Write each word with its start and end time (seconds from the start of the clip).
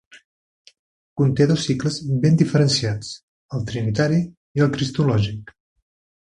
Conté 1.21 1.45
dos 1.51 1.65
cicles 1.69 1.99
ben 2.23 2.39
diferenciats: 2.43 3.11
el 3.59 3.69
trinitari 3.73 4.19
i 4.61 4.65
el 4.67 4.73
cristològic. 4.79 5.55